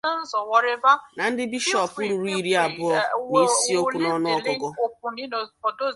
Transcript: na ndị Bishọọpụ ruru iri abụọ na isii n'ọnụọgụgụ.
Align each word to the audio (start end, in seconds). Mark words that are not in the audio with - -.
na 1.17 1.23
ndị 1.31 1.43
Bishọọpụ 1.51 1.99
ruru 2.09 2.29
iri 2.39 2.53
abụọ 2.63 2.91
na 3.31 3.39
isii 3.45 3.81
n'ọnụọgụgụ. 4.01 4.67